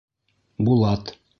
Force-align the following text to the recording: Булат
Булат 0.69 1.15